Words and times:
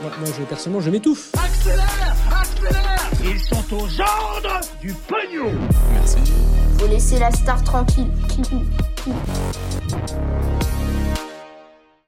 Moi, 0.00 0.12
moi, 0.20 0.28
je, 0.38 0.44
personnellement, 0.44 0.80
je 0.80 0.90
m'étouffe. 0.90 1.32
Accélère 1.34 2.16
Accélère 2.40 3.10
Ils 3.24 3.40
sont 3.40 3.74
aux 3.74 4.00
ordres 4.00 4.60
du 4.80 4.92
pognon 4.92 5.52
Faut 6.78 6.86
laisser 6.86 7.18
la 7.18 7.32
star 7.32 7.62
tranquille. 7.64 8.10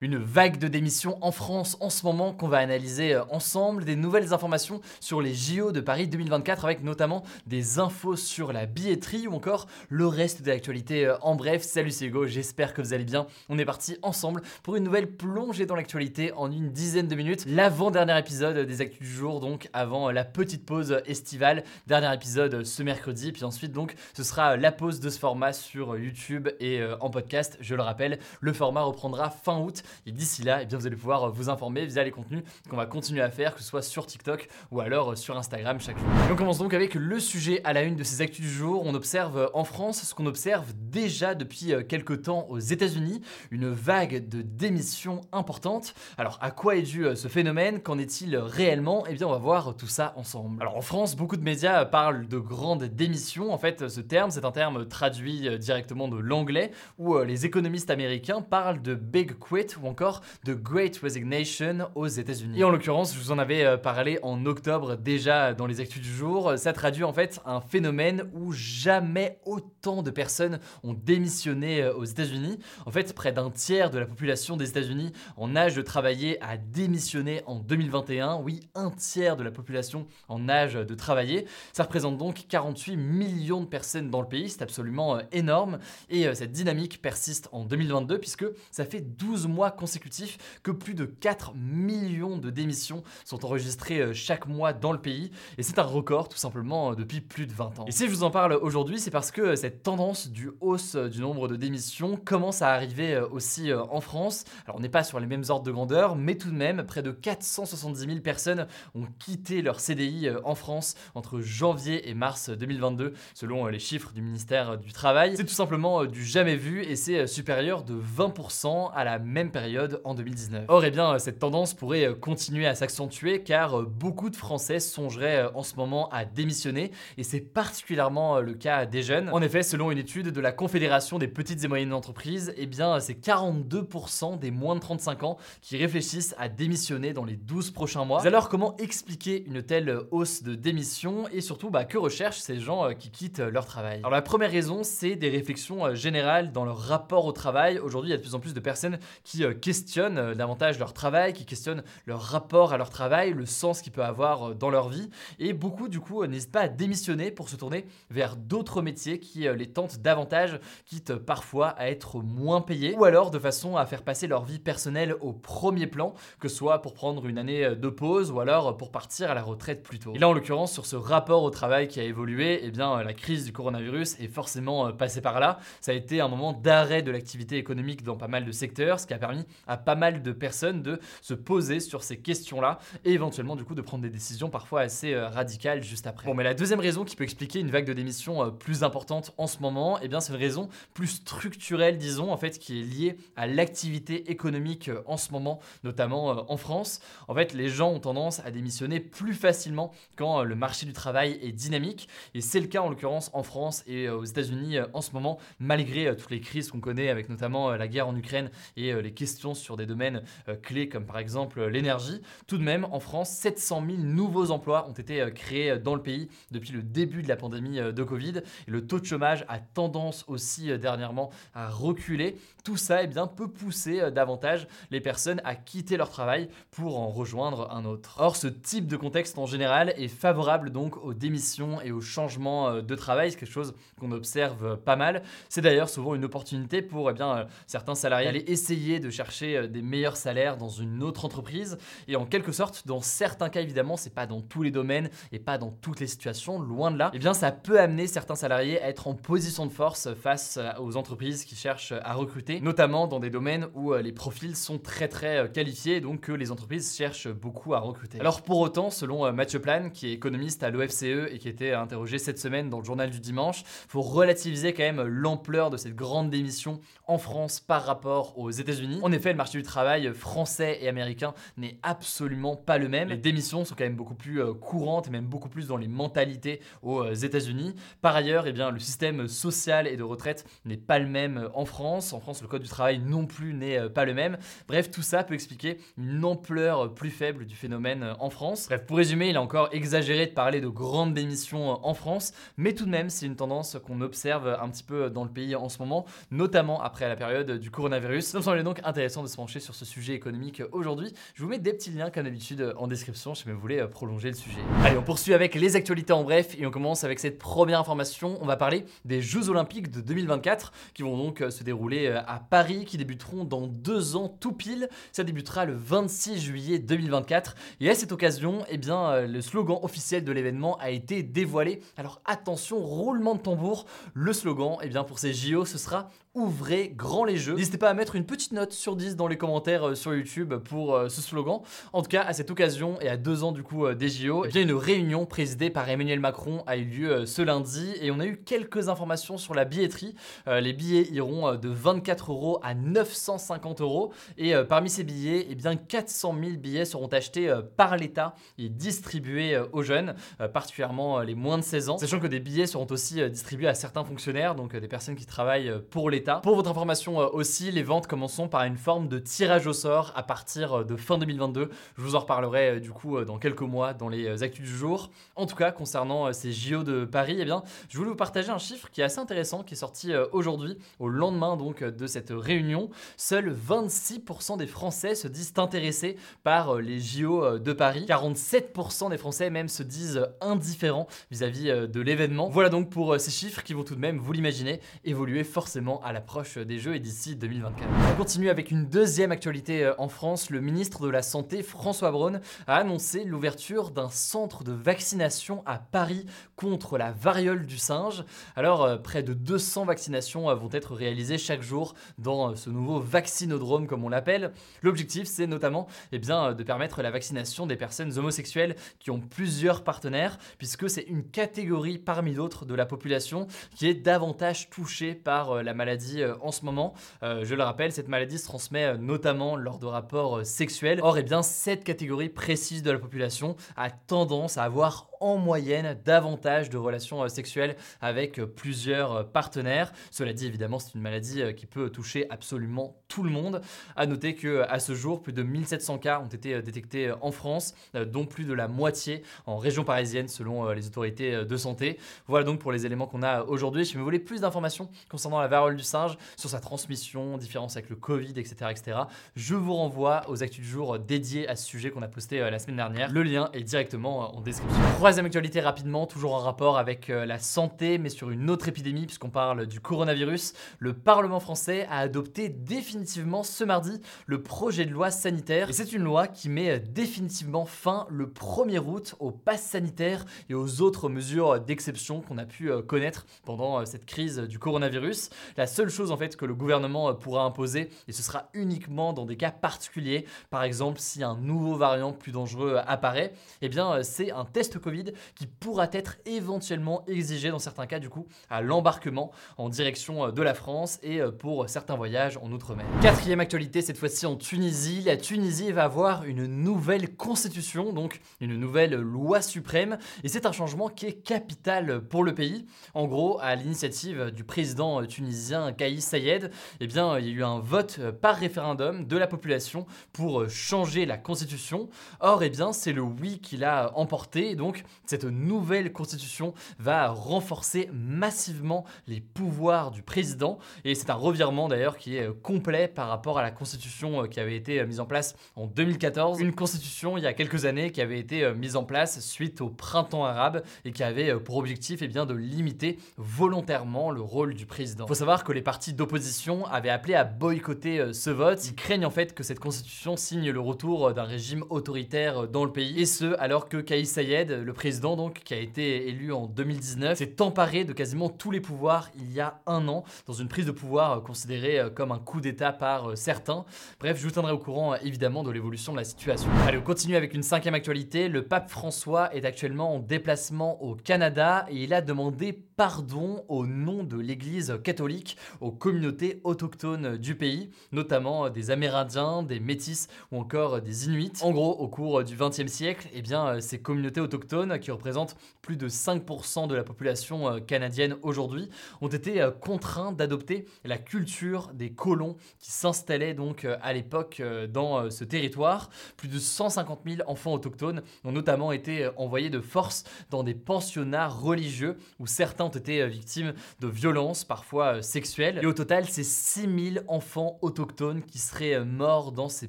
Une 0.03 0.17
vague 0.17 0.57
de 0.57 0.67
démissions 0.67 1.19
en 1.21 1.31
France 1.31 1.77
en 1.81 1.91
ce 1.91 2.07
moment 2.07 2.33
qu'on 2.33 2.49
va 2.49 2.57
analyser 2.57 3.13
euh, 3.13 3.25
ensemble, 3.29 3.85
des 3.85 3.97
nouvelles 3.97 4.33
informations 4.33 4.81
sur 4.99 5.21
les 5.21 5.35
JO 5.35 5.73
de 5.73 5.83
Paris 5.83 6.09
2024 6.09 6.65
avec 6.65 6.83
notamment 6.83 7.23
des 7.47 7.79
infos 7.79 8.17
sur 8.17 8.55
la 8.55 8.65
billetterie 8.65 9.27
ou 9.27 9.35
encore 9.35 9.67
le 9.91 10.07
reste 10.07 10.41
de 10.41 10.49
l'actualité 10.49 11.05
euh, 11.05 11.19
en 11.21 11.35
bref. 11.35 11.61
Salut 11.61 11.91
c'est 11.91 12.07
Hugo, 12.07 12.27
j'espère 12.27 12.73
que 12.73 12.81
vous 12.81 12.95
allez 12.95 13.05
bien. 13.05 13.27
On 13.51 13.59
est 13.59 13.67
parti 13.67 13.99
ensemble 14.01 14.41
pour 14.63 14.75
une 14.75 14.85
nouvelle 14.85 15.07
plongée 15.07 15.67
dans 15.67 15.77
l'actualité 15.77 16.33
en 16.33 16.51
une 16.51 16.71
dizaine 16.71 17.07
de 17.07 17.15
minutes. 17.15 17.45
L'avant-dernier 17.47 18.19
épisode 18.19 18.57
des 18.57 18.81
actus 18.81 19.01
du 19.01 19.15
jour 19.15 19.39
donc 19.39 19.69
avant 19.75 20.09
euh, 20.09 20.13
la 20.13 20.25
petite 20.25 20.65
pause 20.65 21.03
estivale. 21.05 21.63
Dernier 21.87 22.15
épisode 22.15 22.65
ce 22.65 22.83
mercredi 22.83 23.33
puis 23.33 23.45
ensuite 23.45 23.73
donc 23.73 23.95
ce 24.15 24.23
sera 24.23 24.57
la 24.57 24.73
pause 24.73 24.99
de 24.99 25.11
ce 25.11 25.19
format 25.19 25.53
sur 25.53 25.99
YouTube 25.99 26.49
et 26.59 26.81
en 27.01 27.11
podcast. 27.11 27.59
Je 27.61 27.75
le 27.75 27.83
rappelle, 27.83 28.19
le 28.41 28.55
format 28.55 28.81
reprendra 28.81 29.29
fin 29.29 29.59
août 29.59 29.83
et 30.07 30.13
d'ici 30.13 30.43
là, 30.43 30.63
eh 30.63 30.67
bien, 30.67 30.79
vous 30.79 30.87
allez 30.87 30.97
pouvoir 30.97 31.25
euh, 31.25 31.31
vous 31.31 31.49
informer 31.49 31.87
via 31.87 32.05
les 32.05 32.11
contenus 32.11 32.43
qu'on 32.69 32.77
va 32.77 32.87
continuer 32.87 33.23
à 33.23 33.31
faire, 33.31 33.55
que 33.55 33.61
ce 33.61 33.67
soit 33.67 33.83
sur 33.83 34.07
TikTok 34.07 34.49
ou 34.71 34.81
alors 34.81 35.13
euh, 35.13 35.17
sur 35.17 35.37
Instagram 35.37 35.79
chaque 35.81 35.99
jour. 35.99 36.07
Et 36.29 36.33
on 36.33 36.37
commence 36.37 36.59
donc 36.59 36.75
avec 36.75 36.95
le 36.95 37.21
sujet 37.21 37.61
à 37.65 37.73
la 37.73 37.83
une 37.83 37.97
de 37.97 38.05
ces 38.05 38.23
actus 38.23 38.45
du 38.45 38.51
jour. 38.51 38.83
On 38.85 38.95
observe 38.95 39.39
euh, 39.39 39.47
en 39.55 39.65
France 39.65 40.03
ce 40.03 40.15
qu'on 40.15 40.27
observe 40.27 40.73
déjà 40.75 41.35
depuis 41.35 41.73
quelques 41.89 42.23
temps 42.23 42.47
aux 42.49 42.59
États-Unis, 42.59 43.21
une 43.51 43.69
vague 43.69 44.29
de 44.29 44.43
démissions 44.43 45.21
importante. 45.33 45.95
Alors 46.19 46.39
à 46.41 46.51
quoi 46.51 46.77
est 46.77 46.83
dû 46.83 47.07
ce 47.15 47.29
phénomène? 47.29 47.81
Qu'en 47.81 47.99
est-il 47.99 48.37
réellement? 48.37 49.05
Eh 49.09 49.15
bien 49.15 49.27
on 49.27 49.31
va 49.31 49.39
voir 49.39 49.77
tout 49.77 49.87
ça 49.87 50.13
ensemble. 50.17 50.61
Alors 50.61 50.77
en 50.77 50.81
France, 50.81 51.17
beaucoup 51.17 51.37
de 51.37 51.43
médias 51.43 51.85
parlent 51.85 52.27
de 52.27 52.39
grandes 52.39 52.85
démissions. 52.85 53.53
En 53.53 53.59
fait, 53.59 53.89
ce 53.89 54.01
terme, 54.01 54.31
c'est 54.31 54.45
un 54.45 54.53
terme 54.53 54.87
traduit 54.87 55.59
directement 55.59 56.09
de 56.09 56.19
l'anglais 56.19 56.73
où 56.99 57.19
les 57.19 57.47
économistes 57.47 57.91
américains 57.91 58.43
parlent 58.43 58.83
de 58.83 58.95
big 58.95 59.39
quit 59.39 59.77
ou 59.83 59.89
encore 59.89 60.21
The 60.45 60.51
Great 60.51 60.97
Resignation 60.99 61.91
aux 61.95 62.07
États-Unis. 62.07 62.61
Et 62.61 62.65
en 62.65 62.71
l'occurrence, 62.71 63.15
je 63.15 63.21
vous 63.21 63.33
en 63.33 63.39
avais 63.39 63.65
euh, 63.65 63.77
parlé 63.77 64.19
en 64.23 64.45
octobre 64.47 64.97
déjà 64.97 65.55
dans 65.55 65.67
les 65.67 65.81
actus 65.81 66.03
du 66.03 66.13
jour. 66.13 66.55
Ça 66.57 66.73
traduit 66.73 67.05
en 67.05 67.13
fait 67.13 67.41
un 67.45 67.61
phénomène 67.61 68.31
où 68.35 68.53
jamais 68.53 69.39
autant 69.45 70.03
de 70.03 70.11
personnes 70.11 70.61
ont 70.83 70.95
démissionné 70.95 71.83
euh, 71.83 71.95
aux 71.95 72.05
États-Unis. 72.05 72.59
En 72.87 72.91
fait, 72.91 73.15
près 73.15 73.33
d'un 73.33 73.51
tiers 73.51 73.91
de 73.91 73.99
la 73.99 74.07
population 74.07 74.57
des 74.57 74.69
États-Unis 74.69 75.13
en 75.37 75.57
âge 75.57 75.75
de 75.75 75.83
travailler 75.83 76.43
a 76.43 76.57
démissionné 76.57 77.43
en 77.47 77.57
2021. 77.57 78.37
Oui, 78.37 78.61
un 78.75 78.91
tiers 78.91 79.37
de 79.37 79.43
la 79.43 79.51
population 79.51 80.07
en 80.29 80.49
âge 80.49 80.75
de 80.75 80.95
travailler. 80.95 81.47
Ça 81.73 81.85
représente 81.85 82.19
donc 82.19 82.47
48 82.49 82.97
millions 82.97 83.61
de 83.61 83.67
personnes 83.67 84.11
dans 84.11 84.21
le 84.21 84.29
pays. 84.29 84.51
C'est 84.51 84.63
absolument 84.63 85.17
euh, 85.17 85.21
énorme. 85.33 85.79
Et 86.09 86.33
cette 86.35 86.53
dynamique 86.53 87.03
persiste 87.03 87.49
en 87.53 87.65
2022 87.65 88.19
puisque 88.19 88.47
ça 88.71 88.85
fait 88.85 89.01
12 89.01 89.47
mois 89.47 89.70
consécutif 89.71 90.39
que 90.63 90.71
plus 90.71 90.95
de 90.95 91.05
4 91.05 91.55
millions 91.55 92.39
de 92.39 92.51
démissions 92.51 93.03
sont 93.25 93.45
enregistrées 93.45 94.01
euh, 94.01 94.13
chaque 94.13 94.47
mois 94.47 94.73
dans 94.73 94.93
le 94.93 95.01
pays. 95.01 95.31
Et 95.59 95.63
c'est 95.63 95.79
un 95.79 95.85
record 95.85 96.29
tout 96.29 96.39
simplement 96.39 96.93
euh, 96.93 96.95
depuis 96.95 97.21
plus 97.21 97.47
de 97.47 97.53
20 97.53 97.81
ans. 97.81 97.85
Et 97.87 97.93
si 97.93 98.07
je 98.07 98.11
vous 98.11 98.23
en 98.23 98.31
parle 98.31 98.55
aujourd'hui, 98.55 98.99
c'est 98.99 99.11
parce 99.11 99.31
que 99.31 99.41
euh, 99.41 99.57
cette 99.57 99.83
tendance 99.83 100.29
du 100.29 100.51
hausse 100.61 100.97
du 100.97 101.21
nombre 101.21 101.49
de 101.49 101.57
démissions 101.57 102.17
commence 102.17 102.63
à 102.63 102.71
arriver 102.71 103.19
aussi 103.31 103.73
en 103.73 104.01
France. 104.01 104.45
Alors 104.67 104.79
on 104.79 104.81
n'est 104.81 104.89
pas 104.89 105.05
sur 105.05 105.21
les 105.21 105.27
mêmes 105.27 105.45
ordres 105.49 105.65
de 105.65 105.73
grandeur, 105.73 106.17
mais 106.17 106.37
tout 106.37 106.51
de 106.51 106.57
même, 106.57 106.85
près 106.85 107.03
de 107.03 107.11
470 107.11 108.07
000 108.07 108.21
personnes 108.21 108.67
ont 108.95 109.07
quitté 109.19 109.63
leur 109.63 109.81
CDI 109.81 110.29
en 110.45 110.55
France 110.55 110.95
entre 111.15 111.41
janvier 111.41 112.09
et 112.09 112.15
mars 112.15 112.51
2022, 112.51 113.15
selon 113.35 113.67
les 113.67 113.79
chiffres 113.79 114.13
du 114.13 114.23
ministère 114.23 114.79
du 114.79 114.93
Travail. 114.93 115.37
C'est 115.37 115.45
tout 115.45 115.55
simplement 115.55 116.05
du 116.05 116.25
jamais 116.25 116.57
vu 116.57 116.83
et 116.83 116.97
c'est 116.97 117.27
supérieur 117.27 117.83
de 117.83 117.95
20% 117.95 118.93
à 118.93 119.05
la 119.05 119.19
même 119.19 119.51
période 119.51 119.60
en 120.05 120.15
2019. 120.15 120.65
Or, 120.69 120.85
eh 120.85 120.91
bien, 120.91 121.19
cette 121.19 121.39
tendance 121.39 121.75
pourrait 121.75 122.07
euh, 122.07 122.15
continuer 122.15 122.67
à 122.67 122.75
s'accentuer 122.75 123.43
car 123.43 123.79
euh, 123.79 123.85
beaucoup 123.85 124.31
de 124.31 124.37
Français 124.37 124.81
songeraient 124.81 125.45
euh, 125.45 125.51
en 125.55 125.63
ce 125.63 125.77
moment 125.77 126.09
à 126.11 126.25
démissionner 126.25 126.91
et 127.19 127.25
c'est 127.25 127.41
particulièrement 127.41 128.41
le 128.41 128.55
cas 128.55 128.87
des 128.87 129.03
jeunes. 129.03 129.29
En 129.31 129.43
effet, 129.43 129.63
selon 129.63 129.91
une 129.91 129.99
étude 129.99 130.29
de 130.29 130.41
la 130.41 130.53
Confédération 130.53 131.19
des 131.19 131.29
petites 131.29 131.65
et 131.65 131.69
moyennes 131.69 131.93
entreprises, 131.93 132.55
eh 132.57 132.67
bien, 132.67 133.01
c'est 133.01 133.15
42% 133.15 134.39
des 134.39 134.51
moins 134.51 134.75
de 134.75 134.81
35 134.81 135.23
ans 135.25 135.37
qui 135.61 135.77
réfléchissent 135.77 136.35
à 136.39 136.49
démissionner 136.49 137.13
dans 137.13 137.25
les 137.25 137.37
12 137.37 137.71
prochains 137.71 138.05
mois. 138.05 138.27
alors, 138.27 138.49
comment 138.49 138.77
expliquer 138.79 139.45
une 139.47 139.63
telle 139.63 140.01
hausse 140.11 140.43
de 140.43 140.55
démission 140.55 141.29
et 141.33 141.41
surtout, 141.41 141.71
bah, 141.71 141.85
que 141.85 141.99
recherchent 141.99 142.41
ces 142.41 142.59
gens 142.59 142.95
qui 142.95 143.11
quittent 143.11 143.41
leur 143.41 143.67
travail? 143.67 143.99
Alors, 143.99 144.11
la 144.11 144.23
première 144.23 144.51
raison, 144.51 144.83
c'est 144.83 145.17
des 145.17 145.29
réflexions 145.29 145.95
générales 145.95 146.53
dans 146.53 146.65
leur 146.65 146.79
rapport 146.79 147.27
au 147.27 147.33
travail. 147.33 147.79
Aujourd'hui, 147.79 148.11
il 148.11 148.13
y 148.13 148.15
a 148.15 148.19
de 148.19 148.23
plus 148.23 148.35
en 148.35 148.41
plus 148.41 148.55
de 148.55 148.61
personnes 148.61 148.99
qui 149.25 149.45
questionnent 149.53 150.19
euh, 150.19 150.35
davantage 150.35 150.79
leur 150.79 150.93
travail, 150.93 151.33
qui 151.33 151.45
questionnent 151.45 151.83
leur 152.07 152.21
rapport 152.21 152.73
à 152.73 152.79
leur 152.79 152.91
travail, 152.91 153.33
le 153.33 153.47
sens 153.47 153.83
qu'ils 153.83 153.93
peuvent 153.93 154.05
avoir 154.05 154.51
euh, 154.51 154.55
dans 154.55 154.71
leur 154.71 154.89
vie. 154.89 155.11
Et 155.39 155.53
beaucoup, 155.53 155.89
du 155.89 156.01
coup, 156.01 156.23
euh, 156.23 156.27
n'hésitent 156.27 156.53
pas 156.53 156.63
à 156.63 156.69
démissionner 156.69 157.31
pour 157.31 157.49
se 157.49 157.57
tourner 157.57 157.87
vers 158.11 158.37
d'autres 158.37 158.83
métiers 158.83 159.21
qui 159.21 159.41
les 159.41 159.71
tentent 159.71 159.99
davantage, 159.99 160.61
quitte 160.85 161.15
parfois 161.15 161.69
à 161.69 161.89
être 161.89 162.21
moins 162.21 162.61
payés, 162.61 162.97
ou 162.97 163.05
alors 163.05 163.31
de 163.31 163.39
façon 163.39 163.77
à 163.77 163.87
faire 163.87 164.03
passer 164.03 164.27
leur 164.27 164.45
vie 164.45 164.59
personnelle 164.59 165.15
au 165.21 165.33
premier 165.33 165.87
plan, 165.87 166.15
que 166.39 166.49
ce 166.49 166.57
soit 166.57 166.83
pour 166.83 166.95
prendre 166.95 167.27
une 167.27 167.39
année 167.39 167.75
de 167.75 167.89
pause 167.89 168.31
ou 168.31 168.41
alors 168.41 168.77
pour 168.77 168.91
partir 168.91 169.31
à 169.31 169.35
la 169.35 169.43
retraite 169.43 169.83
plus 169.83 169.99
tôt. 169.99 170.13
Et 170.15 170.19
là, 170.19 170.29
en 170.29 170.33
l'occurrence, 170.33 170.73
sur 170.73 170.87
ce 170.87 170.97
rapport 170.97 171.43
au 171.43 171.51
travail 171.51 171.89
qui 171.89 172.01
a 172.01 172.05
évolué, 172.05 172.61
eh 172.63 172.71
bien, 172.71 173.03
la 173.03 173.15
crise 173.15 173.45
du 173.45 173.53
coronavirus 173.53 174.19
est 174.21 174.29
forcément 174.29 174.93
passée 174.93 175.21
par 175.21 175.41
là. 175.41 175.59
Ça 175.81 175.93
a 175.93 175.95
été 175.95 176.21
un 176.21 176.29
moment 176.29 176.53
d'arrêt 176.53 177.03
de 177.03 177.11
l'activité 177.11 177.57
économique 177.57 178.03
dans 178.03 178.17
pas 178.17 178.29
mal 178.29 178.45
de 178.45 178.53
secteurs, 178.53 179.01
ce 179.01 179.07
qui 179.07 179.15
a 179.15 179.19
permis 179.19 179.40
à 179.67 179.77
pas 179.77 179.95
mal 179.95 180.23
de 180.23 180.33
personnes 180.33 180.83
de 180.83 181.01
se 181.23 181.35
poser 181.35 181.81
sur 181.81 182.03
ces 182.03 182.19
questions-là 182.19 182.79
et 183.05 183.13
éventuellement 183.13 183.57
du 183.57 183.65
coup 183.65 183.75
de 183.75 183.83
prendre 183.83 184.03
des 184.03 184.11
décisions 184.11 184.51
parfois 184.51 184.83
assez 184.83 185.15
euh, 185.15 185.29
radicales 185.29 185.83
juste 185.83 186.07
après. 186.07 186.27
Bon, 186.27 186.35
mais 186.35 186.45
la 186.45 186.55
deuxième 186.55 186.81
raison 186.81 187.05
qui 187.05 187.17
peut 187.17 187.25
expliquer 187.25 187.61
une 187.61 187.71
vague 187.71 187.87
de 187.87 187.93
démission 187.93 188.45
euh, 188.45 188.51
plus 188.51 188.83
importante 188.83 189.33
en 189.39 189.47
ce 189.47 189.61
moment, 189.61 189.99
eh 190.03 190.09
bien 190.09 190.21
c'est 190.21 190.33
une 190.33 190.39
raison 190.39 190.69
plus 190.95 191.07
structurelle, 191.09 191.99
disons, 191.99 192.33
en 192.33 192.37
fait, 192.37 192.59
qui 192.59 192.81
est 192.81 192.85
liée 192.85 193.17
à 193.37 193.47
l'activité 193.47 194.31
économique 194.31 194.89
euh, 194.89 195.03
en 195.07 195.17
ce 195.17 195.33
moment, 195.33 195.61
notamment 195.85 196.51
en 196.51 196.57
France. 196.57 197.01
En 197.29 197.35
fait, 197.35 197.53
les 197.55 197.69
gens 197.69 197.91
ont 197.91 198.01
tendance 198.01 198.41
à 198.41 198.51
démissionner 198.51 199.01
plus 199.01 199.35
facilement 199.35 199.93
quand 200.17 200.43
le 200.43 200.55
marché 200.55 200.87
du 200.87 200.93
travail 200.93 201.39
est 201.43 201.53
dynamique 201.53 202.09
et 202.35 202.41
c'est 202.41 202.61
le 202.61 202.67
cas 202.67 202.81
en 202.81 202.89
l'occurrence 202.89 203.31
en 203.33 203.43
France 203.43 203.83
et 203.87 204.09
aux 204.09 204.25
États-Unis 204.25 204.79
en 204.93 205.01
ce 205.01 205.13
moment, 205.13 205.39
malgré 205.59 206.15
toutes 206.17 206.31
les 206.31 206.41
crises 206.41 206.71
qu'on 206.71 206.81
connaît 206.81 207.09
avec 207.09 207.29
notamment 207.29 207.71
la 207.71 207.89
guerre 207.89 208.09
en 208.09 208.17
Ukraine 208.17 208.51
et 208.77 208.93
les 209.01 209.13
sur 209.27 209.77
des 209.77 209.87
domaines 209.87 210.23
clés 210.63 210.89
comme 210.89 211.05
par 211.05 211.19
exemple 211.19 211.65
l'énergie. 211.67 212.21
Tout 212.47 212.59
de 212.59 212.63
même, 212.63 212.87
en 212.91 213.01
France, 213.01 213.31
700 213.31 213.85
000 213.87 213.99
nouveaux 214.03 214.51
emplois 214.51 214.89
ont 214.89 214.93
été 214.93 215.25
créés 215.35 215.79
dans 215.79 215.95
le 215.95 216.03
pays 216.03 216.29
depuis 216.51 216.73
le 216.73 216.83
début 216.83 217.23
de 217.23 217.29
la 217.29 217.37
pandémie 217.37 217.79
de 217.79 218.03
Covid. 218.03 218.43
Le 218.67 218.87
taux 218.87 219.01
de 219.01 219.05
chômage 219.05 219.45
a 219.49 219.59
tendance 219.59 220.25
aussi 220.29 220.77
dernièrement 220.79 221.31
à 221.55 221.69
reculer. 221.69 222.37
Tout 222.65 222.77
ça 222.77 223.03
eh 223.03 223.07
bien, 223.07 223.27
peut 223.27 223.49
pousser 223.49 224.11
davantage 224.11 224.67
les 224.91 225.01
personnes 225.01 225.41
à 225.45 225.55
quitter 225.55 225.97
leur 225.97 226.11
travail 226.11 226.49
pour 226.71 226.99
en 226.99 227.09
rejoindre 227.09 227.71
un 227.73 227.85
autre. 227.85 228.17
Or, 228.19 228.37
ce 228.37 228.49
type 228.49 228.87
de 228.87 228.97
contexte 228.97 229.39
en 229.39 229.47
général 229.47 229.95
est 229.97 230.09
favorable 230.09 230.71
donc 230.71 230.97
aux 231.05 231.15
démissions 231.15 231.81
et 231.81 231.93
aux 231.93 232.01
changements 232.01 232.81
de 232.83 232.95
travail, 232.95 233.31
c'est 233.31 233.39
quelque 233.39 233.53
chose 233.53 233.75
qu'on 233.99 234.13
observe 234.13 234.77
pas 234.79 234.97
mal. 234.97 235.23
C'est 235.49 235.61
d'ailleurs 235.61 235.89
souvent 235.89 236.15
une 236.15 236.25
opportunité 236.25 236.83
pour 236.83 237.11
eh 237.11 237.13
bien, 237.13 237.47
certains 237.67 237.95
salariés 237.95 238.29
aller 238.29 238.45
essayer 238.47 239.01
de 239.01 239.10
chercher 239.11 239.69
des 239.69 239.83
meilleurs 239.83 240.17
salaires 240.17 240.57
dans 240.57 240.69
une 240.69 241.03
autre 241.03 241.25
entreprise. 241.25 241.79
Et 242.09 242.17
en 242.17 242.27
quelque 242.27 242.53
sorte, 242.53 242.87
dans 242.87 243.01
certains 243.01 243.49
cas 243.49 243.61
évidemment, 243.61 243.97
c'est 243.97 244.15
pas 244.15 244.27
dans 244.27 244.41
tous 244.41 244.63
les 244.63 244.71
domaines 244.71 245.11
et 245.33 245.39
pas 245.39 245.59
dans 245.59 245.71
toutes 245.71 246.01
les 246.01 246.07
situations, 246.07 246.59
loin 246.59 246.91
de 246.91 246.99
là, 246.99 247.11
eh 247.15 247.19
bien 247.19 247.35
ça 247.35 247.53
peut 247.53 247.81
amener 247.81 248.07
certains 248.07 248.35
salariés 248.35 248.81
à 248.81 248.89
être 248.89 249.09
en 249.09 249.15
position 249.15 249.67
de 249.67 249.73
force 249.73 250.13
face 250.15 250.59
aux 250.79 250.97
entreprises 250.97 251.45
qui 251.45 251.57
cherchent 251.57 251.93
à 252.03 252.15
recruter, 252.15 252.61
notamment 252.61 253.07
dans 253.07 253.21
des 253.21 253.31
domaines 253.31 253.69
où 253.75 253.95
les 253.95 254.13
profils 254.13 254.57
sont 254.57 254.79
très 254.79 255.09
très 255.09 255.51
qualifiés, 255.51 256.01
donc 256.01 256.21
que 256.21 256.33
les 256.33 256.51
entreprises 256.51 256.95
cherchent 256.97 257.29
beaucoup 257.29 257.75
à 257.75 257.79
recruter. 257.79 258.21
Alors 258.21 258.43
pour 258.43 258.59
autant, 258.59 258.91
selon 258.91 259.33
Mathieu 259.33 259.61
Plan, 259.61 259.91
qui 259.91 260.09
est 260.09 260.13
économiste 260.13 260.63
à 260.63 260.71
l'OFCE 260.71 261.03
et 261.31 261.39
qui 261.39 261.49
était 261.49 261.73
interrogé 261.73 262.19
cette 262.19 262.39
semaine 262.39 262.71
dans 262.71 262.79
le 262.79 262.85
journal 262.85 263.11
du 263.11 263.21
dimanche, 263.21 263.63
faut 263.89 264.03
relativiser 264.03 264.73
quand 264.73 264.83
même 264.83 265.03
l'ampleur 265.03 265.71
de 265.71 265.77
cette 265.77 265.95
grande 265.95 266.31
démission 266.31 266.81
en 267.07 267.19
France 267.19 267.61
par 267.61 267.85
rapport 267.85 268.39
aux 268.39 268.51
États-Unis. 268.51 269.00
En 269.03 269.13
effet, 269.13 269.31
le 269.31 269.37
marché 269.37 269.59
du 269.59 269.65
travail 269.65 270.13
français 270.15 270.79
et 270.81 270.89
américain 270.89 271.35
n'est 271.57 271.79
absolument 271.83 272.57
pas 272.57 272.79
le 272.79 272.89
même. 272.89 273.09
Les 273.09 273.17
démissions 273.17 273.65
sont 273.65 273.75
quand 273.75 273.85
même 273.85 273.97
beaucoup 273.97 274.15
plus 274.15 274.43
courantes 274.61 275.09
et 275.09 275.11
même 275.11 275.27
beaucoup 275.27 275.49
plus 275.49 275.69
dans 275.69 275.77
les 275.77 275.89
mentalités 275.89 276.61
aux 276.83 277.13
États-Unis. 277.13 277.75
Par 278.03 278.15
ailleurs, 278.15 278.47
eh 278.47 278.53
bien, 278.53 278.71
le 278.71 278.79
système 278.79 279.29
social 279.29 279.87
et 279.87 279.97
de 279.97 280.03
retraite 280.03 280.45
n'est 280.65 280.77
pas 280.77 280.99
le 280.99 281.07
même 281.07 281.49
en 281.55 281.65
France. 281.65 282.13
En 282.13 282.21
France, 282.21 282.43
le 282.43 282.49
code 282.49 282.63
du 282.63 282.69
travail 282.69 282.99
non 282.99 283.27
plus 283.27 283.55
n'est 283.55 283.89
pas 283.89 284.05
le 284.05 284.15
même. 284.15 284.39
Bref, 284.69 284.91
tout 284.91 285.03
ça 285.03 285.25
peut 285.25 285.35
expliquer 285.35 285.79
une 285.97 286.25
ampleur 286.25 286.95
plus 286.95 287.11
faible 287.11 287.47
du 287.47 287.55
phénomène 287.55 288.15
en 288.19 288.31
France. 288.31 288.67
Bref, 288.69 288.87
pour 288.87 288.97
résumer, 288.97 289.29
il 289.29 289.35
est 289.35 289.39
encore 289.39 289.69
exagéré 289.73 290.27
de 290.27 290.33
parler 290.33 290.61
de 290.61 290.69
grandes 290.69 291.15
démissions 291.15 291.85
en 291.87 291.95
France, 291.95 292.33
mais 292.57 292.75
tout 292.75 292.85
de 292.85 292.91
même, 292.91 293.11
c'est 293.11 293.27
une 293.27 293.37
tendance 293.37 293.77
qu'on 293.85 294.01
observe 294.01 294.59
un 294.61 294.69
petit 294.69 294.85
peu 294.85 295.11
dans 295.11 295.25
le 295.25 295.31
pays 295.31 295.55
en 295.55 295.69
ce 295.69 295.79
moment, 295.79 296.05
notamment 296.31 296.83
après 296.83 297.09
la 297.09 297.17
période 297.17 297.51
du 297.51 297.71
coronavirus. 297.71 298.27
Ça 298.27 298.39
me 298.39 298.43
semblait 298.43 298.63
donc 298.63 298.81
intéressant 298.91 299.23
de 299.23 299.29
se 299.29 299.37
pencher 299.37 299.61
sur 299.61 299.77
ce 299.77 299.85
sujet 299.85 300.15
économique 300.15 300.63
aujourd'hui. 300.73 301.15
Je 301.35 301.45
vous 301.45 301.49
mets 301.49 301.61
des 301.61 301.73
petits 301.73 301.91
liens 301.91 302.11
comme 302.11 302.25
d'habitude 302.25 302.75
en 302.77 302.89
description 302.89 303.37
si 303.37 303.49
vous 303.49 303.57
voulez 303.57 303.87
prolonger 303.87 304.29
le 304.29 304.35
sujet. 304.35 304.59
Allez, 304.83 304.99
on 304.99 305.03
poursuit 305.03 305.33
avec 305.33 305.55
les 305.55 305.77
actualités 305.77 306.13
en 306.13 306.25
bref 306.25 306.57
et 306.59 306.67
on 306.67 306.73
commence 306.73 307.05
avec 307.05 307.21
cette 307.21 307.39
première 307.39 307.79
information. 307.79 308.37
On 308.43 308.47
va 308.47 308.57
parler 308.57 308.85
des 309.05 309.23
Jeux 309.23 309.49
Olympiques 309.49 309.93
de 309.93 310.01
2024 310.01 310.73
qui 310.93 311.03
vont 311.03 311.17
donc 311.17 311.45
se 311.51 311.63
dérouler 311.63 312.09
à 312.09 312.41
Paris, 312.41 312.85
qui 312.85 312.97
débuteront 312.97 313.45
dans 313.45 313.69
deux 313.69 314.17
ans 314.17 314.29
tout 314.29 314.53
pile. 314.53 314.89
Ça 315.13 315.23
débutera 315.23 315.67
le 315.67 315.75
26 315.75 316.41
juillet 316.41 316.81
2024 316.81 317.55
et 317.81 317.91
à 317.91 317.95
cette 317.95 318.11
occasion, 318.11 318.65
eh 318.69 318.77
bien, 318.77 319.21
le 319.21 319.41
slogan 319.41 319.79
officiel 319.83 320.25
de 320.25 320.33
l'événement 320.33 320.77
a 320.79 320.91
été 320.91 321.23
dévoilé. 321.23 321.81
Alors 321.97 322.21
attention, 322.25 322.81
roulement 322.81 323.37
de 323.37 323.41
tambour, 323.41 323.87
le 324.15 324.33
slogan, 324.33 324.79
eh 324.83 324.89
bien, 324.89 325.05
pour 325.05 325.21
ces 325.21 325.33
JO, 325.33 325.65
ce 325.65 325.79
sera 325.79 326.11
ouvrez 326.35 326.93
grand 326.95 327.25
les 327.25 327.37
jeux. 327.37 327.57
N'hésitez 327.57 327.79
pas 327.79 327.91
à 327.91 327.95
mettre 327.95 328.15
une 328.15 328.25
petite 328.25 328.53
note 328.53 328.73
sur 328.73 328.95
10 328.95 329.17
dans 329.17 329.27
les 329.27 329.37
commentaires 329.37 329.89
euh, 329.89 329.95
sur 329.97 330.15
YouTube 330.15 330.55
pour 330.55 330.95
euh, 330.95 331.09
ce 331.09 331.21
slogan. 331.21 331.61
En 331.93 332.03
tout 332.03 332.09
cas, 332.09 332.23
à 332.23 332.33
cette 332.33 332.53
occasion 332.53 333.01
et 333.01 333.09
à 333.09 333.17
deux 333.17 333.43
ans 333.43 333.51
du 333.51 333.65
coup 333.65 333.85
euh, 333.85 333.97
des 333.97 334.09
JO, 334.09 334.45
eh 334.45 334.49
bien 334.49 334.63
une 334.63 334.73
réunion 334.73 335.27
présidée 335.27 335.71
par 335.71 335.89
Emmanuel 335.89 336.21
Macron 336.21 336.63
a 336.69 336.77
eu 336.77 336.85
lieu 336.85 337.27
ce 337.27 337.43
lundi 337.43 337.95
et 338.01 338.13
on 338.13 338.21
a 338.21 338.27
eu 338.27 338.37
quelques 338.37 338.89
informations 338.89 339.39
sur 339.39 339.55
la 339.55 339.65
billetterie. 339.65 340.15
les 340.47 340.73
billets 340.73 341.09
iront 341.13 341.55
de 341.55 341.69
24 341.69 342.31
euros 342.31 342.61
à 342.63 342.75
950 342.75 343.81
euros 343.81 344.13
et 344.39 344.55
parmi 344.69 344.89
ces 344.89 345.05
billets, 345.05 345.47
eh 345.51 345.55
bien 345.55 345.77
400 345.77 346.35
000 346.41 346.57
billets 346.59 346.85
seront 346.85 347.09
achetés 347.09 347.53
par 347.77 347.97
l'État 347.97 348.35
et 348.59 348.69
distribués 348.69 349.61
aux 349.73 349.83
jeunes, 349.83 350.15
particulièrement 350.53 351.21
les 351.21 351.35
moins 351.35 351.59
de 351.59 351.63
16 351.63 351.89
ans. 351.91 351.99
Sachant 351.99 352.21
que 352.21 352.27
des 352.27 352.41
billets 352.41 352.67
seront 352.67 352.87
aussi 352.91 353.29
distribués 353.31 353.69
à 353.69 353.75
certains 353.75 354.05
fonctionnaires, 354.05 354.55
donc 354.55 354.77
des 354.77 354.89
personnes 354.89 355.17
qui 355.17 355.27
travaillent 355.27 355.73
pour 355.91 356.11
l'État 356.11 356.20
pour 356.43 356.57
votre 356.57 356.71
information 356.71 357.21
euh, 357.21 357.29
aussi, 357.33 357.71
les 357.71 357.83
ventes 357.83 358.07
commenceront 358.07 358.49
par 358.49 358.65
une 358.65 358.77
forme 358.77 359.09
de 359.09 359.19
tirage 359.19 359.67
au 359.67 359.73
sort 359.73 360.13
à 360.17 360.23
partir 360.23 360.81
euh, 360.81 360.85
de 360.85 360.97
fin 360.97 361.19
2022. 361.19 361.71
Je 361.97 362.03
vous 362.03 362.15
en 362.15 362.21
reparlerai 362.21 362.71
euh, 362.71 362.81
du 362.81 362.91
coup 362.91 363.23
dans 363.25 363.39
quelques 363.39 363.63
mois 363.63 363.95
dans 363.95 364.09
les 364.09 364.43
actus 364.43 364.65
du 364.65 364.77
jour. 364.77 365.11
En 365.37 365.47
tout 365.47 365.57
cas, 365.57 365.73
concernant 365.73 366.33
ces 366.33 366.53
JO 366.53 366.83
de 366.83 367.05
Paris, 367.05 367.37
eh 367.39 367.45
bien, 367.45 367.63
je 367.89 367.97
voulais 367.97 368.11
vous 368.11 368.17
partager 368.17 368.51
un 368.51 368.59
chiffre 368.59 368.91
qui 368.91 369.01
est 369.01 369.05
assez 369.05 369.19
intéressant, 369.19 369.63
qui 369.63 369.75
est 369.75 369.77
sorti 369.77 370.13
aujourd'hui, 370.33 370.79
au 370.99 371.09
lendemain 371.09 371.57
donc 371.57 371.83
de 371.83 372.07
cette 372.07 372.31
réunion. 372.31 372.91
Seuls 373.17 373.55
26% 373.55 374.59
des 374.59 374.67
Français 374.67 375.15
se 375.15 375.29
disent 375.29 375.55
intéressés 375.57 376.17
par 376.43 376.77
les 376.77 377.01
JO 377.01 377.59
de 377.59 377.73
Paris. 377.73 378.07
47% 378.09 379.11
des 379.11 379.19
Français 379.19 379.51
même 379.51 379.69
se 379.69 379.83
disent 379.83 380.27
indifférents 380.41 381.07
vis-à-vis 381.31 381.89
de 381.89 382.01
l'événement. 382.01 382.49
Voilà 382.49 382.69
donc 382.69 382.91
pour 382.91 383.19
ces 383.19 383.31
chiffres 383.31 383.63
qui 383.63 383.75
vont 383.75 383.85
tout 383.85 383.95
de 383.95 384.01
même, 384.01 384.19
vous 384.19 384.33
l'imaginez, 384.33 384.81
évoluer 385.05 385.45
forcément 385.45 386.01
à 386.03 386.10
l'approche 386.13 386.59
des 386.59 386.79
Jeux 386.79 386.95
et 386.95 386.99
d'ici 386.99 387.37
2024. 387.37 387.89
On 388.13 388.17
continue 388.17 388.49
avec 388.49 388.71
une 388.71 388.87
deuxième 388.87 389.33
actualité 389.33 389.85
euh, 389.85 389.95
en 389.99 390.09
France. 390.09 390.51
Le 390.51 390.61
ministre 390.61 391.05
de 391.05 391.11
la 391.11 391.23
Santé, 391.23 391.63
François 391.63 392.11
Braun, 392.11 392.41
a 392.67 392.77
annoncé 392.77 393.25
l'ouverture 393.25 393.91
d'un 393.91 394.11
centre 394.11 394.65
de 394.65 394.73
vaccination 394.73 395.63
à 395.67 395.79
Paris 395.79 396.27
contre 396.57 396.99
la 396.99 397.13
variole 397.13 397.67
du 397.67 397.79
singe. 397.79 398.25
Alors, 398.57 398.83
euh, 398.83 398.97
près 398.97 399.23
de 399.23 399.35
200 399.35 399.85
vaccinations 399.85 400.51
euh, 400.51 400.55
vont 400.55 400.71
être 400.73 400.95
réalisées 400.95 401.39
chaque 401.39 401.63
jour 401.63 401.95
dans 402.19 402.57
ce 402.57 402.71
nouveau 402.71 402.99
vaccinodrome, 403.01 403.87
comme 403.87 404.05
on 404.05 404.09
l'appelle. 404.09 404.53
L'objectif, 404.83 405.27
c'est 405.27 405.47
notamment 405.47 405.87
eh 406.13 406.19
bien, 406.19 406.55
de 406.55 406.63
permettre 406.63 407.03
la 407.03 407.11
vaccination 407.11 407.67
des 407.67 407.77
personnes 407.77 408.19
homosexuelles 408.19 408.77
qui 408.99 409.11
ont 409.11 409.21
plusieurs 409.21 409.85
partenaires, 409.85 410.39
puisque 410.59 410.89
c'est 410.91 411.03
une 411.03 411.25
catégorie 411.25 411.99
parmi 411.99 412.35
d'autres 412.35 412.67
de 412.67 412.75
la 412.75 412.87
population 412.87 413.47
qui 413.75 413.87
est 413.87 413.95
davantage 413.95 414.71
touchée 414.71 415.15
par 415.15 415.63
la 415.63 415.75
maladie 415.75 416.00
euh, 416.19 416.35
en 416.41 416.53
ce 416.53 416.65
moment. 416.65 416.95
Euh, 417.23 417.45
je 417.45 417.55
le 417.55 417.63
rappelle, 417.63 417.93
cette 417.93 418.09
maladie 418.09 418.39
se 418.39 418.45
transmet 418.45 418.85
euh, 418.85 418.97
notamment 418.97 419.57
lors 419.57 419.79
de 419.79 419.87
rapports 419.87 420.45
sexuels. 420.45 421.01
Or, 421.03 421.17
et 421.17 421.21
eh 421.21 421.23
bien, 421.23 421.43
cette 421.43 421.85
catégorie 421.85 422.29
précise 422.29 422.83
de 422.83 422.91
la 422.91 422.99
population 422.99 423.57
a 423.77 423.91
tendance 423.91 424.59
à 424.59 424.65
avoir 424.65 425.10
en 425.21 425.37
moyenne 425.37 425.97
davantage 426.05 426.71
de 426.71 426.79
relations 426.79 427.29
sexuelles 427.29 427.77
avec 428.01 428.41
plusieurs 428.41 429.29
partenaires. 429.31 429.93
Cela 430.11 430.33
dit, 430.33 430.47
évidemment, 430.47 430.79
c'est 430.79 430.95
une 430.95 431.01
maladie 431.01 431.55
qui 431.55 431.67
peut 431.67 431.91
toucher 431.91 432.27
absolument 432.31 432.97
tout 433.09 433.23
le 433.23 433.31
monde. 433.31 433.61
À 433.97 434.07
noter 434.07 434.35
que 434.35 434.63
à 434.69 434.79
ce 434.79 434.95
jour, 434.95 435.23
plus 435.23 435.33
de 435.33 435.43
1700 435.43 435.99
cas 435.99 436.21
ont 436.21 436.29
été 436.29 436.63
détectés 436.63 437.13
en 437.21 437.33
France, 437.33 437.75
dont 437.95 438.27
plus 438.27 438.45
de 438.45 438.55
la 438.55 438.69
moitié 438.69 439.23
en 439.47 439.57
région 439.57 439.85
parisienne 439.85 440.29
selon 440.29 440.71
les 440.71 440.87
autorités 440.87 441.45
de 441.45 441.57
santé. 441.57 441.99
Voilà 442.27 442.45
donc 442.45 442.61
pour 442.61 442.73
les 442.73 442.87
éléments 442.87 443.07
qu'on 443.07 443.23
a 443.23 443.43
aujourd'hui. 443.43 443.85
Si 443.85 443.97
vous 443.97 444.05
voulez 444.05 444.19
plus 444.19 444.41
d'informations 444.41 444.89
concernant 445.09 445.41
la 445.41 445.49
variole 445.49 445.77
du 445.77 445.83
singe, 445.83 446.17
sur 446.37 446.51
sa 446.51 446.61
transmission, 446.61 447.37
différence 447.37 447.77
avec 447.77 447.91
le 447.91 447.97
Covid, 447.97 448.33
etc., 448.37 448.57
etc., 448.71 448.99
je 449.37 449.55
vous 449.55 449.75
renvoie 449.75 450.23
aux 450.29 450.43
actus 450.43 450.65
du 450.65 450.71
jour 450.71 450.99
dédiés 450.99 451.49
à 451.49 451.57
ce 451.57 451.67
sujet 451.67 451.91
qu'on 451.91 452.03
a 452.03 452.09
posté 452.09 452.41
euh, 452.41 452.51
la 452.51 452.59
semaine 452.59 452.77
dernière. 452.77 453.11
Le 453.11 453.23
lien 453.23 453.51
est 453.53 453.63
directement 453.63 454.23
euh, 454.23 454.39
en 454.39 454.41
description. 454.41 454.81
Troisième 455.11 455.27
actualité 455.27 455.59
rapidement, 455.61 456.07
toujours 456.07 456.35
en 456.35 456.39
rapport 456.39 456.79
avec 456.79 457.11
euh, 457.11 457.27
la 457.27 457.41
santé, 457.41 457.99
mais 457.99 458.11
sur 458.11 458.31
une 458.31 458.49
autre 458.49 458.69
épidémie, 458.69 459.07
puisqu'on 459.07 459.29
parle 459.29 459.67
du 459.67 459.81
coronavirus. 459.81 460.53
Le 460.79 460.93
Parlement 460.93 461.41
français 461.41 461.85
a 461.91 461.99
adopté 461.99 462.49
définitivement 462.49 463.43
ce 463.43 463.65
mardi 463.65 464.01
le 464.27 464.41
projet 464.41 464.87
de 464.87 464.93
loi 464.93 465.11
sanitaire. 465.11 465.71
C'est 465.73 465.93
une 465.93 466.05
loi 466.05 466.29
qui 466.29 466.49
met 466.49 466.79
définitivement 466.79 467.65
fin 467.65 468.07
le 468.09 468.27
1er 468.27 468.79
août 468.79 469.17
au 469.19 469.33
pass 469.33 469.63
sanitaire 469.63 470.25
et 470.49 470.55
aux 470.55 470.81
autres 470.81 471.09
mesures 471.09 471.59
d'exception 471.59 472.21
qu'on 472.21 472.39
a 472.39 472.45
pu 472.45 472.71
connaître 472.83 473.27
pendant 473.45 473.85
cette 473.87 474.07
crise 474.07 474.39
du 474.39 474.61
coronavirus. 474.61 475.31
La 475.57 475.67
seule 475.67 475.89
chose 475.89 476.13
en 476.13 476.17
fait 476.17 476.37
que 476.37 476.45
le 476.45 476.55
gouvernement 476.55 477.09
euh, 477.09 477.15
pourra 477.15 477.43
imposer, 477.43 477.91
et 478.07 478.13
ce 478.13 478.23
sera 478.23 478.49
uniquement 478.55 479.13
dans 479.13 479.27
des 479.27 479.37
cas 479.37 479.51
particuliers, 479.51 480.25
par 480.51 480.63
exemple 480.63 481.01
si 481.01 481.25
un 481.25 481.37
nouveau 481.37 481.75
variant 481.75 482.13
plus 482.13 482.31
dangereux 482.31 482.75
euh, 482.77 482.83
apparaît, 482.87 483.33
eh 483.61 483.69
bien 483.69 483.93
euh, 483.93 484.03
c'est 484.05 484.31
un 484.31 484.45
test 484.45 484.79
Covid 484.79 485.00
qui 485.35 485.47
pourra 485.47 485.89
être 485.93 486.17
éventuellement 486.27 487.05
exigé 487.07 487.51
dans 487.51 487.59
certains 487.59 487.87
cas 487.87 487.99
du 487.99 488.09
coup 488.09 488.27
à 488.49 488.61
l'embarquement 488.61 489.31
en 489.57 489.69
direction 489.69 490.27
euh, 490.27 490.31
de 490.33 490.43
la 490.43 490.55
France 490.55 490.99
et 491.03 491.21
euh, 491.21 491.31
pour 491.31 491.69
certains 491.69 491.97
voyages 491.97 492.39
en 492.43 492.51
outre-mer. 492.53 492.87
Quatrième 493.01 493.41
actualité, 493.41 493.83
cette 493.83 493.99
fois-ci 493.99 494.27
en 494.27 494.37
Tunisie. 494.37 495.03
La 495.03 495.17
Tunisie 495.17 495.73
va 495.73 495.85
avoir 495.85 496.25
une 496.25 496.47
nouvelle 496.47 497.15
constitution, 497.17 497.93
donc 497.93 498.21
une 498.41 498.57
nouvelle 498.57 498.95
loi 498.95 499.43
suprême, 499.43 499.99
et 500.25 500.29
c'est 500.29 500.47
un 500.47 500.53
changement 500.53 500.89
qui 500.89 501.07
est 501.07 501.13
capital 501.13 502.01
pour 502.01 502.25
le 502.25 502.35
pays. 502.35 502.67
En 502.95 503.07
gros, 503.07 503.39
à 503.41 503.55
l'initiative 503.55 504.31
du 504.31 504.45
président 504.45 505.05
tunisien 505.07 505.73
Kais 505.73 506.01
Sayed, 506.01 506.51
eh 506.81 506.87
bien, 506.87 507.19
il 507.19 507.27
y 507.27 507.29
a 507.29 507.33
eu 507.33 507.45
un 507.45 507.59
vote 507.59 508.01
par 508.21 508.37
référendum 508.37 509.07
de 509.07 509.17
la 509.17 509.27
population 509.27 509.87
pour 510.13 510.49
changer 510.49 511.07
la 511.07 511.19
constitution. 511.19 511.89
Or, 512.21 512.43
eh 512.43 512.51
bien, 512.51 512.73
c'est 512.73 512.93
le 512.93 513.03
oui 513.03 513.41
qui 513.41 513.57
l'a 513.57 513.93
emporté, 513.97 514.55
donc 514.55 514.85
cette 515.07 515.25
nouvelle 515.25 515.93
constitution 515.93 516.55
va 516.79 517.09
renforcer 517.09 517.89
massivement 517.93 518.85
les 519.07 519.21
pouvoirs 519.21 519.91
du 519.91 520.03
président, 520.03 520.59
et 520.85 520.95
c'est 520.95 521.11
un 521.11 521.15
revirement 521.15 521.69
d'ailleurs 521.69 521.97
qui 521.97 522.17
est 522.17 522.31
complet 522.43 522.89
par 522.89 523.09
rapport 523.09 523.39
à 523.39 523.43
la 523.43 523.51
constitution 523.51 524.27
qui 524.27 524.41
avait 524.41 524.57
été 524.57 524.85
mise 524.85 525.01
en 525.01 525.07
place 525.07 525.35
en 525.57 525.67
2014, 525.67 526.41
une 526.41 526.55
constitution 526.55 527.17
il 527.17 527.25
y 527.25 527.27
a 527.27 527.33
quelques 527.33 527.65
années 527.65 527.91
qui 527.91 528.01
avait 528.01 528.19
été 528.19 528.53
mise 528.55 528.77
en 528.77 528.85
place 528.85 529.21
suite 529.21 529.61
au 529.61 529.69
printemps 529.69 530.25
arabe 530.25 530.63
et 530.85 530.93
qui 530.93 531.03
avait 531.03 531.35
pour 531.41 531.57
objectif 531.57 532.01
eh 532.03 532.09
bien, 532.09 532.27
de 532.27 532.35
limiter 532.35 532.99
volontairement 533.17 534.11
le 534.11 534.21
rôle 534.21 534.55
du 534.55 534.67
président. 534.67 535.05
Il 535.07 535.09
faut 535.09 535.15
savoir 535.15 535.45
que 535.45 535.53
les 535.53 535.63
partis 535.63 535.93
d'opposition 535.93 536.67
avaient 536.67 536.91
appelé 536.91 537.15
à 537.15 537.25
boycotter 537.25 538.13
ce 538.13 538.31
vote, 538.31 538.65
ils 538.67 538.75
craignent 538.75 539.07
en 539.07 539.11
fait 539.11 539.35
que 539.35 539.43
cette 539.43 539.61
constitution 539.61 540.17
signe 540.17 540.51
le 540.51 540.61
retour 540.61 541.13
d'un 541.13 541.25
régime 541.25 541.65
autoritaire 541.71 542.49
dans 542.49 542.65
le 542.65 542.73
pays, 542.73 543.01
et 543.01 543.07
ce 543.07 543.39
alors 543.39 543.69
que 543.69 543.77
Kais 543.77 544.05
Sayed, 544.05 544.51
le 544.51 544.73
président 544.81 545.15
donc, 545.15 545.43
qui 545.45 545.53
a 545.53 545.59
été 545.59 546.09
élu 546.09 546.33
en 546.33 546.47
2019, 546.47 547.19
s'est 547.19 547.43
emparé 547.43 547.85
de 547.85 547.93
quasiment 547.93 548.31
tous 548.31 548.51
les 548.51 548.63
pouvoirs 548.63 549.11
il 549.15 549.31
y 549.31 549.39
a 549.39 549.61
un 549.67 549.87
an, 549.89 550.05
dans 550.27 550.33
une 550.33 550.49
prise 550.49 550.65
de 550.65 550.71
pouvoir 550.71 551.23
considérée 551.23 551.83
comme 551.95 552.13
un 552.13 552.19
coup 552.19 552.41
d'état 552.41 552.73
par 552.73 553.15
certains. 553.15 553.67
Bref, 553.99 554.17
je 554.19 554.25
vous 554.25 554.31
tiendrai 554.31 554.53
au 554.53 554.59
courant 554.59 554.95
évidemment 554.95 555.43
de 555.43 555.51
l'évolution 555.51 555.93
de 555.93 555.99
la 555.99 556.05
situation. 556.05 556.49
Allez, 556.67 556.79
on 556.79 556.83
continue 556.83 557.15
avec 557.15 557.35
une 557.35 557.43
cinquième 557.43 557.75
actualité. 557.75 558.31
Le 558.31 558.47
pape 558.47 558.71
François 558.71 559.35
est 559.35 559.45
actuellement 559.45 559.97
en 559.97 559.99
déplacement 559.99 560.83
au 560.83 560.95
Canada 560.95 561.67
et 561.69 561.83
il 561.83 561.93
a 561.93 562.01
demandé 562.01 562.55
pardon 562.81 563.45
au 563.49 563.67
nom 563.67 564.05
de 564.05 564.17
l'Église 564.17 564.79
catholique 564.83 565.37
aux 565.61 565.71
communautés 565.71 566.41
autochtones 566.45 567.19
du 567.19 567.35
pays, 567.35 567.69
notamment 567.93 568.49
des 568.49 568.71
Amérindiens, 568.71 569.43
des 569.43 569.61
Métis 569.61 570.09
ou 570.33 570.39
encore 570.39 570.81
des 570.81 571.05
Inuits. 571.05 571.33
En 571.43 571.51
gros, 571.51 571.73
au 571.73 571.89
cours 571.89 572.25
du 572.25 572.37
XXe 572.37 572.73
siècle, 572.73 573.07
eh 573.13 573.21
bien, 573.21 573.61
ces 573.61 573.83
communautés 573.83 574.23
autochtones, 574.23 574.60
qui 574.81 574.91
représentent 574.91 575.37
plus 575.63 575.77
de 575.77 575.89
5% 575.89 576.69
de 576.69 576.75
la 576.75 576.83
population 576.83 577.61
canadienne 577.61 578.17
aujourd'hui, 578.23 578.69
ont 579.01 579.09
été 579.09 579.49
contraints 579.61 580.13
d'adopter 580.13 580.67
la 580.85 580.99
culture 580.99 581.71
des 581.75 581.93
colons 581.93 582.37
qui 582.59 582.71
s'installaient 582.73 583.35
donc 583.35 583.65
à 583.65 583.93
l'époque 583.93 584.43
dans 584.69 585.11
ce 585.11 585.25
territoire. 585.25 585.91
Plus 586.17 586.29
de 586.29 586.39
150 586.39 587.01
000 587.07 587.29
enfants 587.31 587.53
autochtones 587.53 588.03
ont 588.25 588.33
notamment 588.33 588.73
été 588.73 589.09
envoyés 589.17 589.51
de 589.51 589.61
force 589.61 590.05
dans 590.31 590.43
des 590.43 590.55
pensionnats 590.55 591.29
religieux 591.29 591.97
où 592.19 592.27
certains 592.27 592.65
ont 592.65 592.69
été 592.69 593.07
victimes 593.07 593.55
de 593.81 593.87
violences, 593.87 594.45
parfois 594.45 595.03
sexuelles. 595.03 595.61
Et 595.63 595.67
au 595.67 595.73
total, 595.73 596.07
c'est 596.09 596.25
6000 596.25 597.05
enfants 597.09 597.59
autochtones 597.63 598.23
qui 598.23 598.39
seraient 598.39 598.85
morts 598.85 599.33
dans 599.33 599.49
ces 599.49 599.69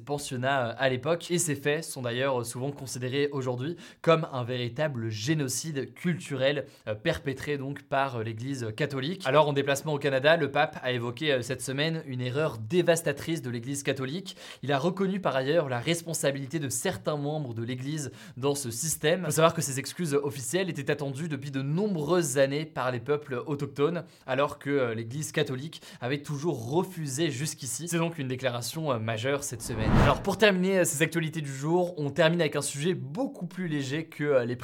pensionnats 0.00 0.70
à 0.70 0.88
l'époque. 0.88 1.30
Et 1.30 1.38
ces 1.38 1.54
faits 1.54 1.84
sont 1.84 2.02
d'ailleurs 2.02 2.44
souvent 2.44 2.70
considérés 2.70 3.28
aujourd'hui 3.32 3.76
comme 4.00 4.26
un 4.32 4.44
véritable 4.44 4.81
génocide 5.08 5.94
culturel 5.94 6.66
perpétré 7.02 7.58
donc 7.58 7.82
par 7.82 8.22
l'Église 8.22 8.68
catholique. 8.76 9.22
Alors 9.26 9.48
en 9.48 9.52
déplacement 9.52 9.94
au 9.94 9.98
Canada, 9.98 10.36
le 10.36 10.50
pape 10.50 10.78
a 10.82 10.92
évoqué 10.92 11.42
cette 11.42 11.62
semaine 11.62 12.02
une 12.06 12.20
erreur 12.20 12.58
dévastatrice 12.58 13.42
de 13.42 13.50
l'Église 13.50 13.82
catholique. 13.82 14.36
Il 14.62 14.72
a 14.72 14.78
reconnu 14.78 15.20
par 15.20 15.36
ailleurs 15.36 15.68
la 15.68 15.78
responsabilité 15.78 16.58
de 16.58 16.68
certains 16.68 17.16
membres 17.16 17.54
de 17.54 17.62
l'Église 17.62 18.12
dans 18.36 18.54
ce 18.54 18.70
système. 18.70 19.20
Il 19.20 19.26
faut 19.26 19.32
savoir 19.32 19.54
que 19.54 19.62
ces 19.62 19.78
excuses 19.78 20.14
officielles 20.14 20.70
étaient 20.70 20.90
attendues 20.90 21.28
depuis 21.28 21.50
de 21.50 21.62
nombreuses 21.62 22.38
années 22.38 22.64
par 22.64 22.90
les 22.90 23.00
peuples 23.00 23.42
autochtones, 23.46 24.04
alors 24.26 24.58
que 24.58 24.92
l'Église 24.92 25.32
catholique 25.32 25.82
avait 26.00 26.22
toujours 26.22 26.70
refusé 26.70 27.30
jusqu'ici. 27.30 27.88
C'est 27.88 27.98
donc 27.98 28.18
une 28.18 28.28
déclaration 28.28 28.98
majeure 28.98 29.44
cette 29.44 29.62
semaine. 29.62 29.90
Alors 30.02 30.22
pour 30.22 30.38
terminer 30.38 30.84
ces 30.84 31.02
actualités 31.02 31.40
du 31.40 31.52
jour, 31.52 31.94
on 31.98 32.10
termine 32.10 32.40
avec 32.40 32.56
un 32.56 32.62
sujet 32.62 32.94
beaucoup 32.94 33.46
plus 33.46 33.68
léger 33.68 34.04
que 34.04 34.44
les 34.44 34.56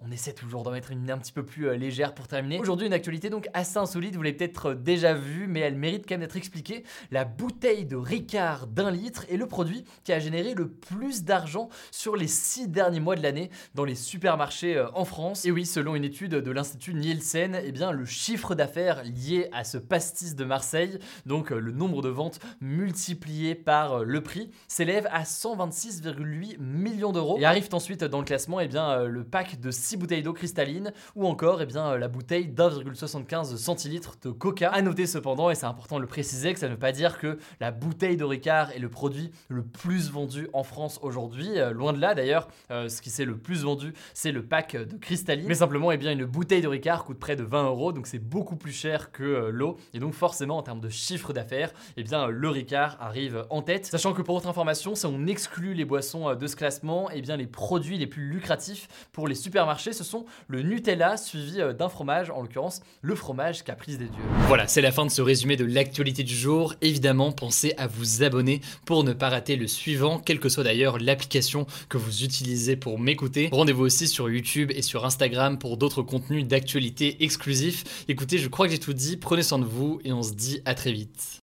On 0.00 0.10
essaie 0.10 0.32
toujours 0.32 0.62
d'en 0.62 0.70
mettre 0.70 0.90
une 0.90 1.10
un 1.10 1.18
petit 1.18 1.32
peu 1.32 1.44
plus 1.44 1.76
légère 1.76 2.14
pour 2.14 2.28
terminer. 2.28 2.58
Aujourd'hui, 2.58 2.86
une 2.86 2.92
actualité 2.92 3.30
donc 3.30 3.48
assez 3.52 3.78
insolite, 3.78 4.16
vous 4.16 4.22
l'avez 4.22 4.36
peut-être 4.36 4.74
déjà 4.74 5.14
vu, 5.14 5.46
mais 5.46 5.60
elle 5.60 5.76
mérite 5.76 6.04
quand 6.08 6.14
même 6.14 6.20
d'être 6.20 6.36
expliquée. 6.36 6.84
La 7.10 7.24
bouteille 7.24 7.84
de 7.84 7.96
Ricard 7.96 8.66
d'un 8.66 8.90
litre 8.90 9.26
est 9.30 9.36
le 9.36 9.46
produit 9.46 9.84
qui 10.02 10.12
a 10.12 10.18
généré 10.18 10.54
le 10.54 10.68
plus 10.68 11.24
d'argent 11.24 11.68
sur 11.90 12.16
les 12.16 12.28
six 12.28 12.68
derniers 12.68 13.00
mois 13.00 13.16
de 13.16 13.22
l'année 13.22 13.50
dans 13.74 13.84
les 13.84 13.94
supermarchés 13.94 14.82
en 14.94 15.04
France. 15.04 15.44
Et 15.44 15.50
oui, 15.50 15.66
selon 15.66 15.94
une 15.94 16.04
étude 16.04 16.32
de 16.32 16.50
l'Institut 16.50 16.94
Nielsen, 16.94 17.60
eh 17.62 17.72
bien, 17.72 17.92
le 17.92 18.04
chiffre 18.04 18.54
d'affaires 18.54 19.02
lié 19.04 19.48
à 19.52 19.64
ce 19.64 19.78
pastis 19.78 20.34
de 20.34 20.44
Marseille, 20.44 20.98
donc 21.26 21.50
le 21.50 21.72
nombre 21.72 22.02
de 22.02 22.08
ventes 22.08 22.40
multiplié 22.60 23.54
par 23.54 24.04
le 24.04 24.22
prix, 24.22 24.50
s'élève 24.68 25.06
à 25.10 25.22
126,8 25.22 26.58
millions 26.58 27.12
d'euros. 27.12 27.38
Et 27.38 27.44
arrive 27.44 27.68
ensuite 27.72 28.04
dans 28.04 28.18
le 28.18 28.24
classement 28.24 28.60
eh 28.60 28.68
bien, 28.68 29.04
le 29.04 29.24
pack 29.34 29.58
de 29.58 29.72
6 29.72 29.96
bouteilles 29.96 30.22
d'eau 30.22 30.32
cristalline 30.32 30.92
ou 31.16 31.26
encore 31.26 31.60
eh 31.60 31.66
bien, 31.66 31.96
la 31.96 32.06
bouteille 32.06 32.46
d'1,75 32.46 33.56
centilitres 33.56 34.14
de 34.22 34.30
coca. 34.30 34.70
À 34.70 34.80
noter 34.80 35.06
cependant, 35.06 35.50
et 35.50 35.56
c'est 35.56 35.66
important 35.66 35.96
de 35.96 36.02
le 36.02 36.06
préciser, 36.06 36.52
que 36.52 36.60
ça 36.60 36.68
ne 36.68 36.74
veut 36.74 36.78
pas 36.78 36.92
dire 36.92 37.18
que 37.18 37.36
la 37.58 37.72
bouteille 37.72 38.16
de 38.16 38.22
Ricard 38.22 38.70
est 38.70 38.78
le 38.78 38.88
produit 38.88 39.32
le 39.48 39.64
plus 39.64 40.08
vendu 40.08 40.46
en 40.52 40.62
France 40.62 41.00
aujourd'hui. 41.02 41.48
loin 41.72 41.92
de 41.92 42.00
là 42.00 42.14
d'ailleurs, 42.14 42.46
ce 42.70 43.02
qui 43.02 43.10
s'est 43.10 43.24
le 43.24 43.36
plus 43.36 43.64
vendu, 43.64 43.92
c'est 44.12 44.30
le 44.30 44.44
pack 44.44 44.76
de 44.76 44.96
cristalline. 44.98 45.48
Mais 45.48 45.56
simplement, 45.56 45.90
eh 45.90 45.96
bien, 45.96 46.12
une 46.12 46.26
bouteille 46.26 46.62
de 46.62 46.68
Ricard 46.68 47.04
coûte 47.04 47.18
près 47.18 47.34
de 47.34 47.42
20 47.42 47.64
euros, 47.64 47.90
donc 47.90 48.06
c'est 48.06 48.20
beaucoup 48.20 48.54
plus 48.54 48.70
cher 48.70 49.10
que 49.10 49.50
l'eau. 49.50 49.78
Et 49.94 49.98
donc 49.98 50.14
forcément, 50.14 50.58
en 50.58 50.62
termes 50.62 50.80
de 50.80 50.90
chiffre 50.90 51.32
d'affaires, 51.32 51.72
eh 51.96 52.04
bien, 52.04 52.28
le 52.28 52.48
Ricard 52.50 52.98
arrive 53.00 53.46
en 53.50 53.62
tête. 53.62 53.86
Sachant 53.86 54.12
que 54.12 54.22
pour 54.22 54.36
autre 54.36 54.46
information, 54.46 54.94
si 54.94 55.06
on 55.06 55.26
exclut 55.26 55.74
les 55.74 55.84
boissons 55.84 56.36
de 56.36 56.46
ce 56.46 56.54
classement, 56.54 57.10
eh 57.12 57.20
bien, 57.20 57.36
les 57.36 57.48
produits 57.48 57.98
les 57.98 58.06
plus 58.06 58.28
lucratifs 58.28 58.86
pour 59.24 59.28
les 59.30 59.34
supermarchés, 59.34 59.94
ce 59.94 60.04
sont 60.04 60.26
le 60.48 60.60
Nutella 60.60 61.16
suivi 61.16 61.62
d'un 61.78 61.88
fromage, 61.88 62.28
en 62.28 62.42
l'occurrence 62.42 62.82
le 63.00 63.14
fromage 63.14 63.64
Caprice 63.64 63.96
des 63.96 64.04
Dieux. 64.04 64.22
Voilà, 64.48 64.68
c'est 64.68 64.82
la 64.82 64.92
fin 64.92 65.06
de 65.06 65.10
ce 65.10 65.22
résumé 65.22 65.56
de 65.56 65.64
l'actualité 65.64 66.24
du 66.24 66.36
jour. 66.36 66.74
Évidemment, 66.82 67.32
pensez 67.32 67.72
à 67.78 67.86
vous 67.86 68.22
abonner 68.22 68.60
pour 68.84 69.02
ne 69.02 69.14
pas 69.14 69.30
rater 69.30 69.56
le 69.56 69.66
suivant, 69.66 70.18
quelle 70.18 70.40
que 70.40 70.50
soit 70.50 70.62
d'ailleurs 70.62 70.98
l'application 70.98 71.66
que 71.88 71.96
vous 71.96 72.22
utilisez 72.22 72.76
pour 72.76 72.98
m'écouter. 72.98 73.48
Rendez-vous 73.50 73.84
aussi 73.84 74.08
sur 74.08 74.28
YouTube 74.28 74.70
et 74.74 74.82
sur 74.82 75.06
Instagram 75.06 75.58
pour 75.58 75.78
d'autres 75.78 76.02
contenus 76.02 76.46
d'actualité 76.46 77.24
exclusifs. 77.24 78.04
Écoutez, 78.08 78.36
je 78.36 78.48
crois 78.48 78.66
que 78.66 78.72
j'ai 78.72 78.78
tout 78.78 78.92
dit, 78.92 79.16
prenez 79.16 79.42
soin 79.42 79.58
de 79.58 79.64
vous 79.64 80.02
et 80.04 80.12
on 80.12 80.22
se 80.22 80.34
dit 80.34 80.60
à 80.66 80.74
très 80.74 80.92
vite. 80.92 81.43